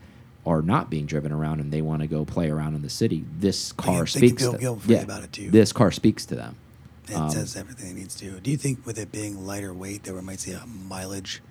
[0.47, 3.25] are not being driven around and they want to go play around in the city,
[3.39, 4.81] this car speaks to them.
[4.87, 5.51] Yeah, about it too.
[5.51, 6.57] This car speaks to them.
[7.09, 8.41] It um, says everything it needs to.
[8.41, 11.43] Do you think with it being lighter weight that we might see a mileage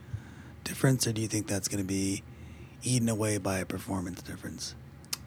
[0.64, 2.24] difference, or do you think that's going to be
[2.84, 4.76] eaten away by a performance difference?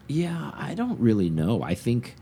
[0.07, 1.63] Yeah, I don't really know.
[1.63, 2.15] I think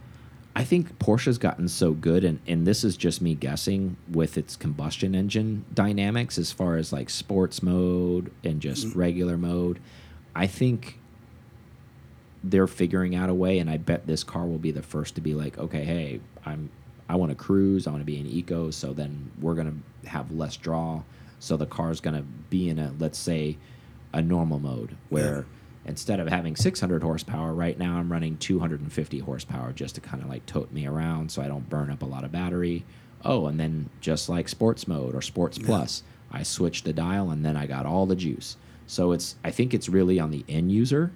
[0.55, 4.55] I think Porsche's gotten so good, and, and this is just me guessing with its
[4.55, 8.97] combustion engine dynamics as far as like sports mode and just mm -hmm.
[8.97, 9.79] regular mode.
[10.35, 10.99] I think
[12.43, 15.21] they're figuring out a way, and I bet this car will be the first to
[15.21, 16.69] be like, okay, hey, I'm
[17.07, 20.31] I want to cruise, I want to be an eco, so then we're gonna have
[20.31, 21.01] less draw,
[21.39, 23.57] so the car's gonna be in a let's say
[24.12, 25.35] a normal mode where.
[25.35, 25.59] Yeah
[25.89, 30.30] instead of having 600 horsepower right now i'm running 250 horsepower just to kind of
[30.30, 32.86] like tote me around so i don't burn up a lot of battery.
[33.25, 35.65] Oh and then just like sports mode or sports yeah.
[35.65, 38.56] plus i switched the dial and then i got all the juice.
[38.88, 41.12] So it's i think it's really on the end user.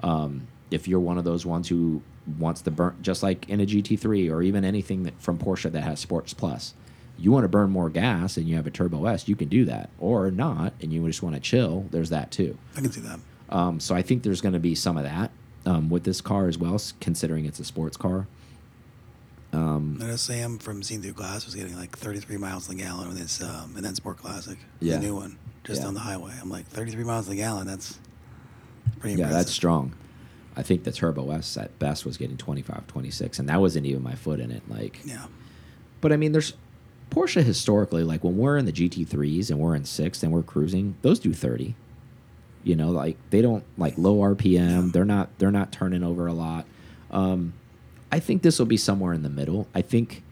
[0.00, 2.02] Um, if you're one of those ones who
[2.38, 5.80] wants to burn just like in a gt3 or even anything that, from porsche that
[5.80, 6.74] has sports plus
[7.16, 9.64] you want to burn more gas and you have a turbo s you can do
[9.64, 9.88] that.
[9.98, 12.58] Or not and you just want to chill there's that too.
[12.76, 15.30] I can see that um, so I think there's going to be some of that
[15.66, 18.26] um, with this car as well, considering it's a sports car.
[19.52, 23.08] Um, I know Sam from Seen Through Glass was getting like 33 miles a gallon
[23.08, 24.96] with his um, and then Sport Classic, yeah.
[24.96, 25.88] the new one, just yeah.
[25.88, 26.32] on the highway.
[26.40, 27.66] I'm like 33 miles a gallon.
[27.66, 27.98] That's
[29.00, 29.14] pretty.
[29.14, 29.18] Impressive.
[29.18, 29.94] Yeah, that's strong.
[30.54, 34.02] I think the Turbo S at best was getting 25, 26, and that wasn't even
[34.02, 34.62] my foot in it.
[34.68, 35.26] Like, Yeah.
[36.00, 36.54] but I mean, there's
[37.10, 40.96] Porsche historically, like when we're in the GT3s and we're in sixth and we're cruising,
[41.02, 41.74] those do 30.
[42.64, 44.92] You know, like they don't like low RPM.
[44.92, 46.66] They're not they're not turning over a lot.
[47.10, 47.52] Um,
[48.12, 49.66] I think this will be somewhere in the middle.
[49.74, 50.22] I think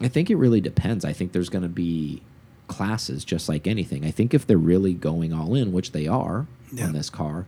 [0.00, 1.04] I think it really depends.
[1.04, 2.22] I think there's going to be
[2.68, 4.04] classes just like anything.
[4.04, 6.86] I think if they're really going all in, which they are Yeah.
[6.86, 7.46] on this car,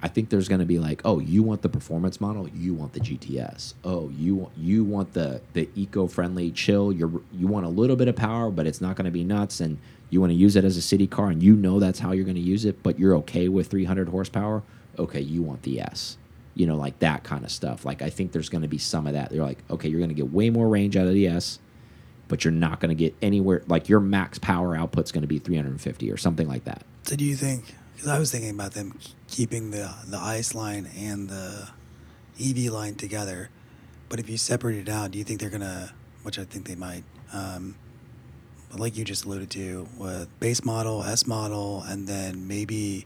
[0.00, 2.92] I think there's going to be like, oh, you want the performance model, you want
[2.92, 3.74] the GTS.
[3.82, 6.92] Oh, you want you want the the eco-friendly chill.
[6.92, 9.60] You're you want a little bit of power, but it's not going to be nuts,
[9.60, 9.78] and
[10.10, 12.24] you want to use it as a city car, and you know that's how you're
[12.24, 14.62] going to use it, but you're okay with 300 horsepower.
[14.98, 16.16] Okay, you want the S.
[16.54, 17.84] You know, like that kind of stuff.
[17.84, 19.30] Like I think there's going to be some of that.
[19.30, 21.58] They're like, okay, you're going to get way more range out of the S,
[22.28, 23.62] but you're not going to get anywhere.
[23.66, 26.84] Like your max power output's going to be 350 or something like that.
[27.02, 27.64] So do you think?
[27.98, 31.68] Because I was thinking about them keeping the the ice line and the
[32.40, 33.50] EV line together,
[34.08, 35.92] but if you separate it out, do you think they're gonna?
[36.22, 37.02] Which I think they might.
[37.32, 37.74] Um,
[38.76, 43.04] like you just alluded to, with base model, S model, and then maybe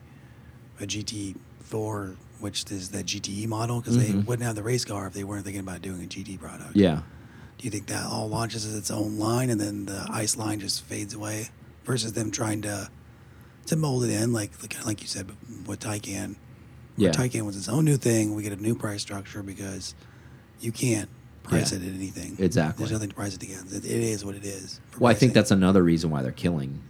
[0.78, 4.26] a GT4, which is the GTE model, because they Mhm.
[4.26, 6.76] wouldn't have the race car if they weren't thinking about doing a GT product.
[6.76, 7.00] Yeah.
[7.56, 10.60] Do you think that all launches as its own line and then the ice line
[10.60, 11.48] just fades away
[11.84, 12.90] versus them trying to
[13.66, 15.30] to mold it in like like, like you said
[15.66, 16.36] with Taycan?
[16.96, 17.10] Yeah.
[17.10, 18.34] Taycan was its own new thing.
[18.34, 19.94] We get a new price structure because
[20.60, 21.08] you can't
[21.42, 21.78] price Yeah.
[21.78, 22.36] it at anything.
[22.38, 22.82] Exactly.
[22.82, 23.72] There's nothing to price it against.
[23.74, 24.80] It, it is what it is.
[24.98, 26.80] Well, I think that's another reason why they're killing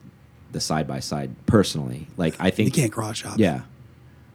[0.51, 1.31] the side by side.
[1.47, 3.39] Personally, like I think you can't cross shop.
[3.39, 3.63] yeah.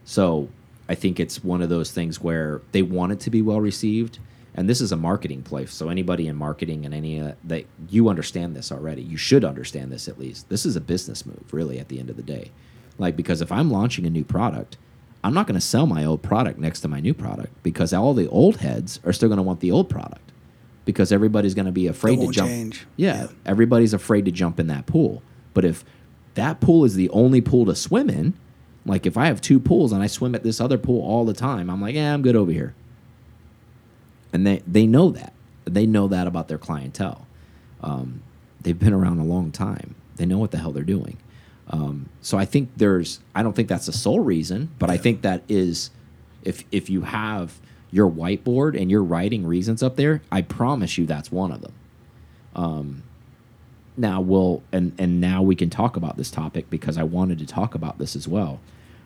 [0.06, 0.48] So
[0.90, 4.20] I think it's one of those things where they want it to be well received,
[4.58, 5.66] and this is a marketing play.
[5.68, 9.92] So anybody in marketing and any uh, that you understand this already, you should understand
[9.92, 10.50] this at least.
[10.50, 11.80] This is a business move, really.
[11.80, 12.52] At the end of the day,
[12.98, 14.78] like because if I'm launching a new product.
[15.24, 18.14] I'm not going to sell my old product next to my new product because all
[18.14, 20.32] the old heads are still going to want the old product
[20.86, 22.48] because everybody's going to be afraid to jump.
[22.48, 22.88] change.
[22.96, 23.28] Yeah, Yeah.
[23.46, 25.24] everybody's afraid to jump in that pool.
[25.56, 25.84] But if
[26.36, 28.36] that pool is the only pool to swim in,
[28.86, 31.34] like if I have two pools and I swim at this other pool all the
[31.34, 32.74] time, I'm like, yeah, I'm good over here.
[34.34, 35.34] And they they know that.
[35.66, 37.28] They know that about their clientele.
[37.82, 38.22] Um,
[38.62, 39.96] they've been around a long time.
[40.16, 41.18] They know what the hell they're doing.
[41.70, 43.20] Um, so I think there's.
[43.36, 45.92] I don't think that's the sole reason, but I think that is,
[46.44, 47.60] if if you have
[47.92, 51.74] your whiteboard and you're writing reasons up there, I promise you that's one of them.
[52.56, 53.04] Um,
[53.98, 57.46] now we'll and and now we can talk about this topic because I wanted to
[57.46, 58.60] talk about this as well.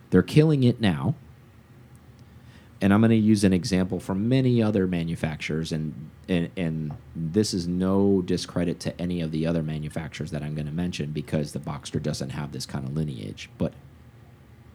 [0.09, 1.15] They're killing it now.
[2.81, 7.53] And I'm going to use an example from many other manufacturers and, and and this
[7.53, 11.51] is no discredit to any of the other manufacturers that I'm going to mention because
[11.51, 13.73] the Boxster doesn't have this kind of lineage, but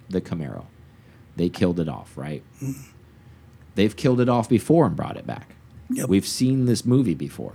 [0.08, 0.66] the Camaro.
[1.34, 2.42] They killed it off, right?
[3.74, 5.54] They've killed it off before and brought it back.
[5.90, 6.08] Yep.
[6.08, 7.54] We've seen this movie before.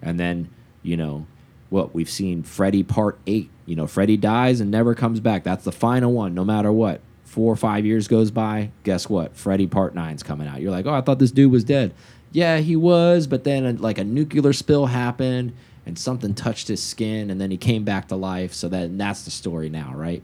[0.00, 0.48] And then,
[0.82, 1.26] you know,
[1.70, 3.50] what we've seen Freddy part eight.
[3.64, 5.42] You know, Freddy dies and never comes back.
[5.42, 7.00] That's the final one, no matter what.
[7.26, 8.70] Four or five years goes by.
[8.84, 9.36] Guess what?
[9.36, 10.60] Freddy part nine's coming out.
[10.62, 11.92] You're like, oh, I thought this dude was dead.
[12.32, 15.52] Yeah, he was, but then uh, like a nuclear spill happened
[15.84, 18.54] and something touched his skin and then he came back to life.
[18.54, 20.22] So that that's the story now, right?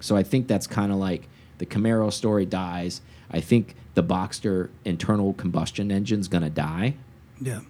[0.00, 1.28] So I think that's kind of like
[1.58, 3.00] the Camaro story dies.
[3.30, 6.94] I think the Boxster internal combustion engine's gonna die
[7.40, 7.60] Yeah.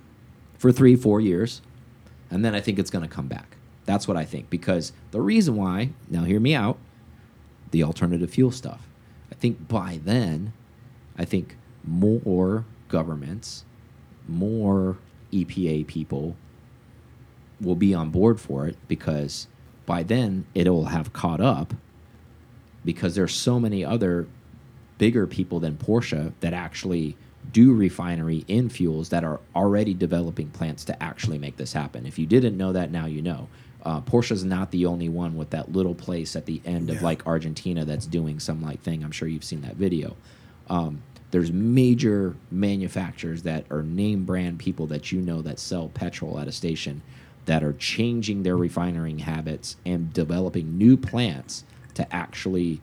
[0.59, 1.61] for three, four years,
[2.31, 3.57] and then I think it's going to come back.
[3.85, 4.51] That's what I think.
[4.51, 6.77] Because the reason why, now hear me out,
[7.71, 8.89] the alternative fuel stuff.
[9.31, 10.53] I think by then,
[11.19, 13.65] I think more governments,
[14.29, 14.99] more
[15.33, 16.37] EPA people
[17.61, 19.47] will be on board for it because
[19.87, 21.75] by then it'll have caught up
[22.85, 24.27] because there's so many other
[24.99, 27.17] bigger people than Porsche that actually
[27.53, 32.07] do refinery in fuels that are already developing plants to actually make this happen.
[32.07, 33.49] If you didn't know that, now you know.
[33.83, 37.27] Uh, Porsche's not the only one with that little place at the end of like
[37.27, 39.05] Argentina that's doing some like thing.
[39.05, 40.17] I'm sure you've seen that video.
[40.69, 46.39] Um, there's major manufacturers that are name brand people that you know that sell petrol
[46.39, 47.03] at a station
[47.45, 52.81] that are changing their refining habits and developing new plants to actually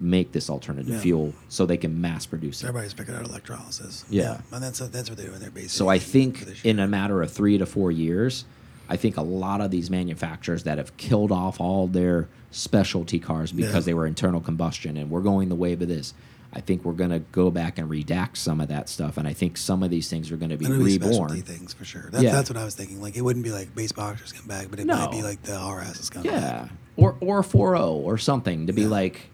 [0.00, 1.00] make this alternative Yeah.
[1.00, 2.66] fuel so they can mass produce it.
[2.68, 4.04] Everybody's picking out electrolysis.
[4.10, 4.40] Yeah.
[4.52, 5.38] And that's that's what they're doing.
[5.40, 5.68] They're basically.
[5.68, 8.44] So I think in a matter of three to four years,
[8.88, 13.52] I think a lot of these manufacturers that have killed off all their specialty cars
[13.52, 13.80] because Yeah.
[13.80, 16.14] they were internal combustion and we're going the wave of this.
[16.52, 19.34] I think we're going to go back and redact some of that stuff, and I
[19.34, 21.42] think some of these things are going to be And it'll be specialty reborn.
[21.42, 22.08] things for sure.
[22.10, 22.32] That's, Yeah.
[22.32, 23.02] that's what I was thinking.
[23.02, 24.96] Like it wouldn't be like base Boxsters come back, but it No.
[24.96, 26.70] might be like the RS is coming Yeah, back.
[26.96, 28.88] or or a 4.0 or something to be Yeah.
[28.88, 29.28] like,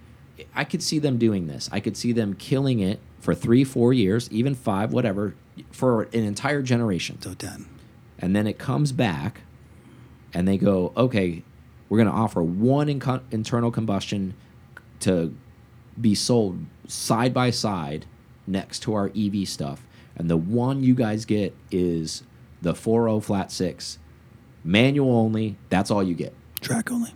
[0.57, 1.69] I could see them doing this.
[1.71, 5.35] I could see them killing it for three, four years, even five, whatever,
[5.71, 7.19] for an entire generation.
[7.21, 7.67] So ten.
[8.23, 9.43] And then it comes back,
[10.33, 11.43] and they go, okay,
[11.89, 14.35] we're going to offer one in internal combustion
[15.01, 15.35] to
[16.01, 18.07] be sold side by side
[18.47, 19.85] next to our EV stuff.
[20.17, 22.23] And the one you guys get is
[22.63, 23.99] the 4.0 flat six,
[24.65, 25.57] manual only.
[25.69, 26.33] That's all you get.
[26.61, 27.13] Track only.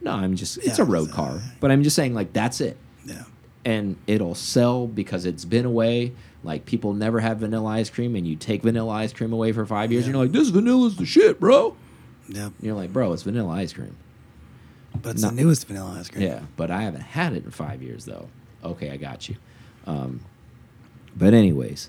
[0.00, 1.40] No, I'm just, it's a road car.
[1.60, 2.76] But I'm just saying, like, that's it.
[3.04, 3.24] Yeah.
[3.64, 6.12] And it'll sell because it's been away.
[6.44, 9.64] Like, people never have vanilla ice cream, and you take vanilla ice cream away for
[9.64, 10.10] five years, yeah.
[10.10, 11.74] and you're like, this vanilla's the shit, bro.
[12.28, 12.50] Yeah.
[12.60, 13.96] You're like, bro, it's vanilla ice cream.
[15.02, 16.22] But it's Not, the newest vanilla ice cream.
[16.22, 18.28] Yeah, but I haven't had it in five years, though.
[18.62, 19.36] Okay, I got you.
[19.86, 20.20] Um,
[21.16, 21.88] but, anyways,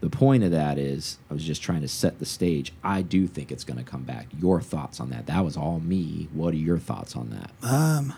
[0.00, 2.72] the point of that is I was just trying to set the stage.
[2.82, 4.26] I do think it's going to come back.
[4.38, 5.26] Your thoughts on that?
[5.26, 6.28] That was all me.
[6.32, 7.50] What are your thoughts on that?
[7.62, 8.12] Um,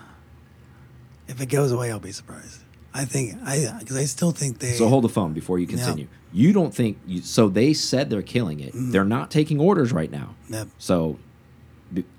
[1.29, 2.61] if it goes away, I'll be surprised.
[2.95, 4.73] I think I because I still think they.
[4.73, 6.07] So hold the phone before you continue.
[6.33, 7.49] You don't think you, so?
[7.49, 8.73] They said they're killing it.
[8.73, 8.93] Mm.
[8.93, 10.35] They're not taking orders right now.
[10.49, 10.69] Yep.
[10.79, 11.19] So,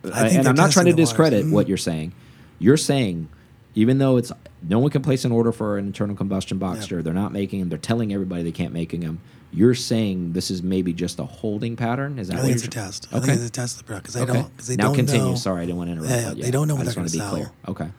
[0.03, 1.51] and I'm not trying to discredit mm.
[1.51, 2.13] what you're saying.
[2.59, 3.29] You're saying
[3.75, 4.31] even though it's
[4.63, 7.03] no one can place an order for an internal combustion Boxster, yep.
[7.03, 7.69] they're not making them.
[7.69, 9.19] They're telling everybody they can't making them.
[9.51, 12.17] You're saying this is maybe just a holding pattern.
[12.17, 12.39] Is that?
[12.39, 13.07] I think it's a test.
[13.07, 13.17] Okay.
[13.17, 14.33] I think it's a test of the product because they okay.
[14.33, 14.51] don't.
[14.51, 15.29] Because they now don't continue.
[15.29, 16.37] Know, Sorry, I didn't want to interrupt.
[16.37, 17.29] Yeah, they don't know what I they're going to sell.
[17.29, 17.51] Clear.
[17.67, 17.89] Okay.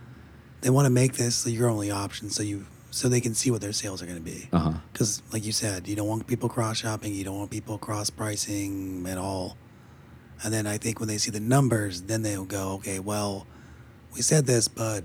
[0.60, 3.60] They want to make this your only option, so you so they can see what
[3.60, 4.48] their sales are going to be.
[4.92, 7.14] Because, like you said, you don't want people cross shopping.
[7.14, 9.58] You don't want people cross pricing at all.
[10.42, 13.46] And then I think when they see the numbers, then they'll go, okay, well,
[14.14, 15.04] we said this, but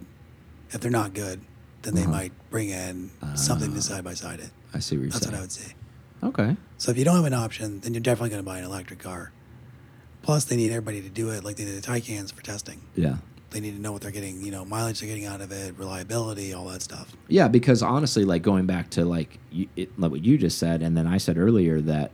[0.69, 1.41] if they're not good,
[1.81, 2.11] then they uh -huh.
[2.11, 4.51] might bring in uh, something to side by side it.
[4.73, 5.31] I see what you're That's saying.
[5.31, 5.75] what I would say.
[6.23, 6.55] Okay.
[6.77, 8.99] So if you don't have an option, then you're definitely going to buy an electric
[8.99, 9.31] car.
[10.21, 12.79] Plus, they need everybody to do it like they did the Taycans for testing.
[12.95, 13.17] Yeah.
[13.51, 15.77] They need to know what they're getting, you know, mileage they're getting out of it,
[15.77, 17.15] reliability, all that stuff.
[17.27, 20.81] Yeah, because honestly, like going back to like you, it, like what you just said,
[20.81, 22.11] and then I said earlier that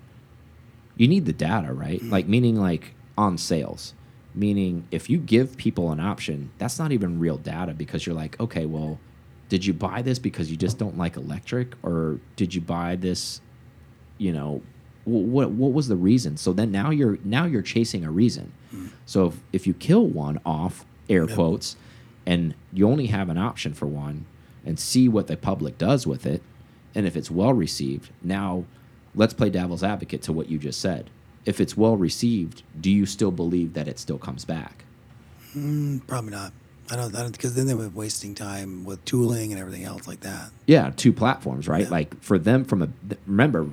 [0.96, 2.02] you need the data, right?
[2.02, 2.12] Mm.
[2.12, 3.94] Like meaning like on sales
[4.38, 8.40] meaning if you give people an option that's not even real data because you're like
[8.40, 9.00] okay well
[9.50, 13.42] did you buy this because you just don't like electric or did you buy this
[14.18, 14.62] you know
[15.06, 18.90] what what was the reason so then now you're now you're chasing a reason mm.
[19.06, 21.36] so if, if you kill one off air yep.
[21.36, 21.76] quotes
[22.26, 24.26] and you only have an option for one
[24.66, 26.42] and see what the public does with it
[26.94, 28.66] and if it's well received now
[29.16, 31.10] let's play devil's advocate to what you just said
[31.48, 34.84] if it's well received, do you still believe that it still comes back?
[35.56, 36.52] Mm, probably not.
[36.92, 40.08] I don't, I don't, because then they were wasting time with tooling and everything else
[40.08, 40.52] like that.
[40.66, 41.84] Yeah, two platforms, right?
[41.84, 41.90] Yeah.
[41.90, 42.90] Like for them, from a
[43.26, 43.68] remember,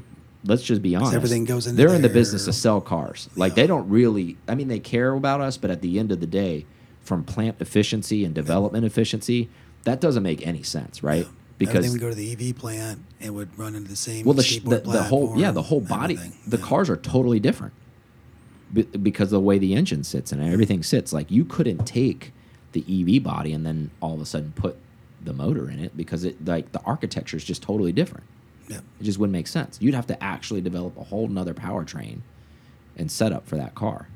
[0.44, 1.14] let's just be honest.
[1.14, 1.74] Everything goes in.
[1.74, 3.28] They're in the business to sell cars.
[3.36, 3.62] Like yeah.
[3.62, 4.36] they don't really.
[4.46, 6.66] I mean, they care about us, but at the end of the day,
[7.04, 9.48] from plant efficiency and development efficiency,
[9.84, 11.26] that doesn't make any sense, right?
[11.58, 14.24] because everything would go to the EV plant and would run into the same.
[14.24, 16.64] Well, the the, the whole yeah the whole body the yeah.
[16.64, 17.72] cars are totally different
[19.02, 21.12] because of the way the engine sits and everything sits.
[21.12, 22.32] Like you couldn't take
[22.72, 24.76] the EV body and then all of a sudden put
[25.22, 28.26] the motor in it because it like the architecture is just totally different.
[28.68, 28.78] Yeah.
[29.00, 29.78] It just wouldn't make sense.
[29.80, 32.20] You'd have to actually develop a whole nother powertrain
[32.96, 34.08] and setup for that car,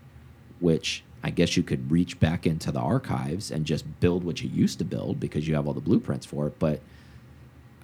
[0.61, 4.49] which I guess you could reach back into the archives and just build what you
[4.49, 6.59] used to build because you have all the blueprints for it.
[6.59, 6.81] But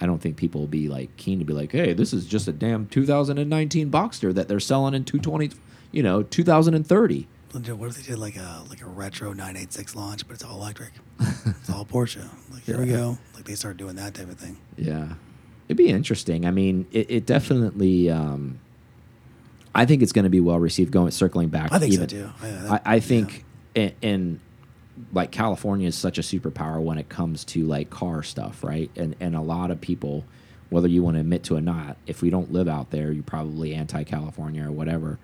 [0.01, 2.47] I don't think people will be like keen to be like, hey, this is just
[2.47, 5.51] a damn 2019 Boxster that they're selling in 220,
[5.93, 7.29] you know, 2030.
[7.55, 10.91] What if they did like a like a retro 986 launch, but it's all electric?
[11.21, 12.29] it's all Porsche.
[12.53, 12.85] Like here yeah.
[12.85, 13.19] we go.
[13.35, 14.57] Like they start doing that type of thing.
[14.77, 15.15] Yeah,
[15.69, 16.47] it'd be interesting.
[16.47, 18.11] I mean, it, it definitely.
[18.11, 18.59] Um,
[19.75, 20.93] I think it's going to be well received.
[20.93, 22.31] Going circling back, I think even, so too.
[22.43, 23.91] Yeah, that, I, I, think, yeah.
[24.03, 24.41] and
[25.13, 28.91] like California is such a superpower when it comes to like car stuff, right?
[28.97, 30.25] And and a lot of people,
[30.71, 33.11] whether you want to admit to it or not, if we don't live out there,
[33.11, 35.19] you're probably anti-California or whatever.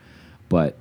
[0.49, 0.77] But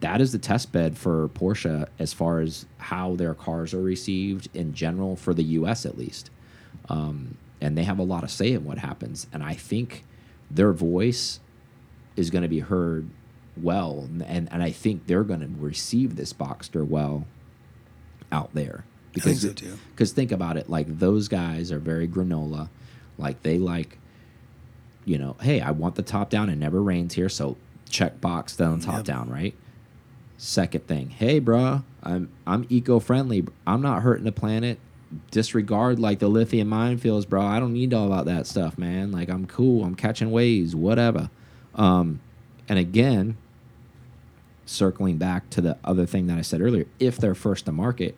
[0.00, 4.48] that is the test bed for Porsche as far as how their cars are received
[4.54, 5.84] in general for the U.S.
[5.86, 6.30] at least,
[6.88, 9.26] um, and they have a lot of say in what happens.
[9.32, 10.04] And I think
[10.50, 11.40] their voice
[12.16, 13.08] is going to be heard
[13.56, 17.26] well, and and I think they're going to receive this Boxster well
[18.30, 18.84] out there.
[19.12, 22.70] Because because so think about it like those guys are very granola
[23.18, 23.98] like they like
[25.04, 27.56] you know hey i want the top down it never rains here so
[27.88, 29.04] check box down top yep.
[29.04, 29.54] down right?
[30.38, 34.80] Second thing hey bruh i'm i'm eco-friendly i'm not hurting the planet
[35.30, 39.28] disregard like the lithium minefields bro i don't need all about that stuff man like
[39.28, 41.30] i'm cool i'm catching waves whatever
[41.74, 42.20] um
[42.68, 43.36] and again
[44.64, 48.16] circling back to the other thing that I said earlier, if they're first to market,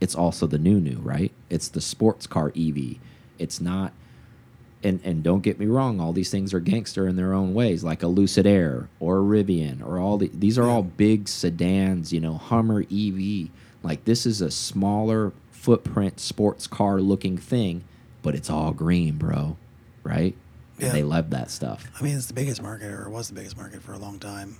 [0.00, 1.32] it's also the new new, right?
[1.50, 2.96] It's the sports car EV.
[3.38, 3.92] It's not
[4.84, 7.82] and and don't get me wrong, all these things are gangster in their own ways,
[7.82, 12.12] like a Lucid Air or a Rivian or all the, these are all big sedans,
[12.12, 13.48] you know, Hummer EV.
[13.82, 17.84] Like this is a smaller footprint sports car looking thing,
[18.22, 19.56] but it's all green, bro.
[20.04, 20.36] Right?
[20.78, 20.86] Yeah.
[20.86, 21.90] And they love that stuff.
[21.98, 24.56] I mean, it's the biggest market, or was the biggest market for a long time.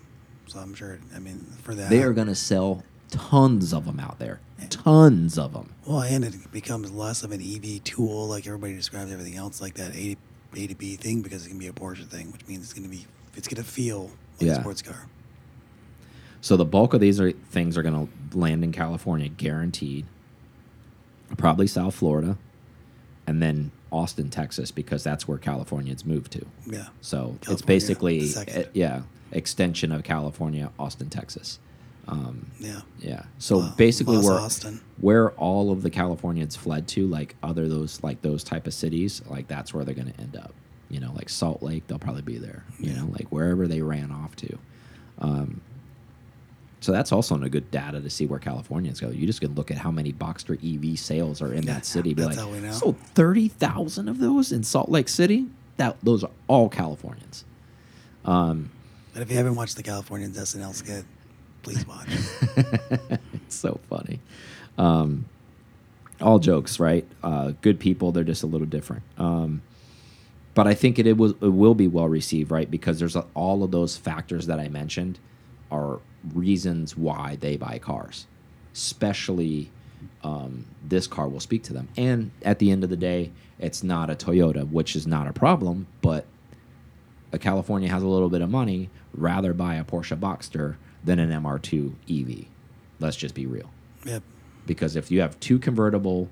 [0.47, 0.99] So I'm sure.
[1.15, 4.41] I mean, for that, They are going to sell tons of them out there.
[4.71, 5.73] Tons of them.
[5.87, 9.75] Well, and it becomes less of an EV tool, like everybody describes everything else, like
[9.75, 10.17] that A,
[10.57, 12.89] A to B thing, because it's gonna be a Porsche thing, which means it's gonna
[12.89, 13.07] be,
[13.37, 14.05] it's gonna feel
[14.41, 14.53] like Yeah.
[14.57, 15.07] a sports car.
[16.41, 20.07] So the bulk of these are, things are going to land in California, guaranteed.
[21.37, 22.37] Probably South Florida,
[23.27, 26.45] and then Austin, Texas, because that's where Californians moved to.
[26.67, 26.89] Yeah.
[27.01, 31.59] So it's basically, uh, yeah, extension of California, Austin, Texas.
[32.07, 32.81] Um, Yeah.
[33.01, 33.25] yeah.
[33.39, 34.81] So basically, where Austin.
[35.01, 39.21] where all of the Californians fled to, like other those like those type of cities,
[39.29, 40.55] like that's where they're going to end up.
[40.89, 42.65] You know, like Salt Lake, they'll probably be there.
[42.81, 44.59] You know, like wherever they ran off to.
[45.19, 45.61] Um,
[46.81, 49.11] so that's also a good data to see where Californians go.
[49.11, 52.15] You just can look at how many Boxster EV sales are in that city.
[52.15, 52.73] Be that's like, how we know.
[52.73, 55.47] sold thirty thousand of those in Salt Lake City.
[55.77, 57.45] That those are all Californians.
[58.25, 58.71] Um,
[59.13, 61.05] But if you haven't watched the Californians SNL skit,
[61.63, 62.09] please watch.
[63.35, 64.21] it's so funny.
[64.77, 65.25] Um,
[66.21, 67.07] all jokes, right?
[67.23, 68.13] Uh, good people.
[68.13, 69.03] They're just a little different.
[69.19, 69.63] Um,
[70.55, 72.69] but I think it, it will it will be well received, right?
[72.71, 75.19] Because there's a, all of those factors that I mentioned
[75.71, 76.01] are
[76.35, 78.27] reasons why they buy cars,
[78.75, 79.71] especially
[80.23, 81.89] um, this car will speak to them.
[81.97, 85.33] And at the end of the day, it's not a Toyota, which is not a
[85.33, 86.27] problem, but
[87.33, 91.31] a California has a little bit of money, rather buy a Porsche Boxster than an
[91.31, 92.47] MR2 EV.
[93.01, 93.71] Let's just be real.
[94.05, 94.23] yep.
[94.67, 96.29] Because if you have two convertible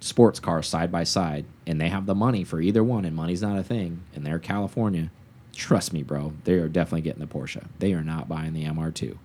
[0.00, 3.42] sports cars side by side and they have the money for either one and money's
[3.42, 5.10] not a thing and they're California,
[5.54, 7.66] trust me, bro, they are definitely getting the Porsche.
[7.78, 9.16] They are not buying the MR2.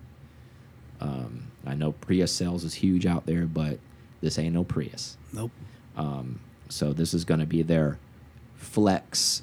[1.00, 3.78] Um, I know Prius sales is huge out there, but
[4.20, 5.16] this ain't no Prius.
[5.32, 5.50] Nope.
[5.96, 7.98] Um, so this is going to be their
[8.54, 9.42] flex,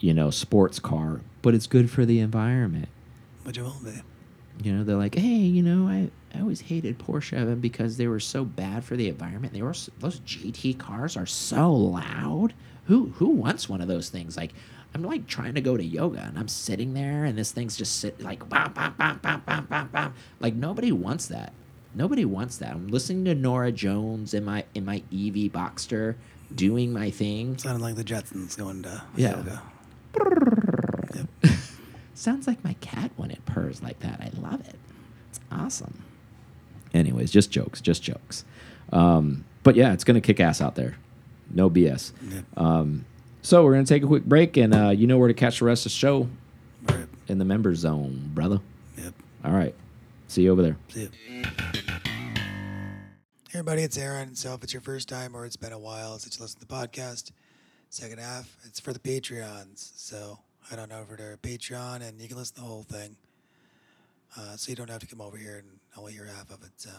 [0.00, 2.88] you know, sports car, but it's good for the environment.
[3.44, 4.02] Which it will be.
[4.62, 8.20] You know, they're like, hey, you know, I, I always hated Porsche because they were
[8.20, 9.52] so bad for the environment.
[9.54, 12.52] They were those GT cars are so loud.
[12.86, 14.36] Who who wants one of those things?
[14.36, 14.52] Like,
[14.94, 17.98] I'm like trying to go to yoga and I'm sitting there and this thing's just
[18.00, 20.14] sit like bam bam bam bam bam bam bam.
[20.40, 21.52] Like nobody wants that.
[21.94, 22.72] Nobody wants that.
[22.72, 26.16] I'm listening to Norah Jones in my in my EV Boxster
[26.54, 27.56] doing my thing.
[27.58, 29.36] Sounded like the Jetsons going to Yeah.
[29.38, 29.62] yoga.
[32.14, 34.20] Sounds like my cat when it purrs like that.
[34.20, 34.76] I love it.
[35.30, 36.02] It's awesome.
[36.96, 38.44] Anyways, just jokes, just jokes.
[38.92, 40.96] Um, but yeah, it's gonna kick ass out there.
[41.50, 42.12] No BS.
[42.30, 42.44] Yep.
[42.56, 43.04] Um,
[43.42, 45.64] so we're gonna take a quick break, and uh, you know where to catch the
[45.66, 46.28] rest of the show
[46.88, 47.06] Right.
[47.28, 48.60] in the member zone, brother.
[48.96, 49.14] Yep.
[49.44, 49.74] All right.
[50.28, 50.76] See you over there.
[50.88, 51.08] See ya.
[53.48, 54.34] Hey everybody, it's Aaron.
[54.34, 56.66] So if it's your first time or it's been a while since you listened to
[56.68, 57.30] the podcast,
[57.90, 59.92] second half, it's for the Patreons.
[59.96, 60.38] So
[60.68, 63.16] head on over to our Patreon and you can listen to the whole thing.
[64.36, 66.70] Uh, so you don't have to come over here and only hear half of it.
[66.76, 66.90] So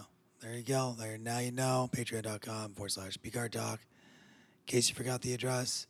[0.41, 0.95] there you go.
[0.97, 1.89] There now you know.
[1.95, 3.17] Patreon.com forward slash
[3.51, 3.79] Talk.
[3.79, 5.87] In case you forgot the address,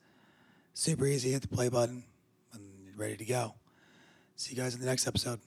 [0.73, 1.31] super easy.
[1.31, 2.03] Hit the play button
[2.53, 3.55] and you're ready to go.
[4.35, 5.39] See you guys in the next episode.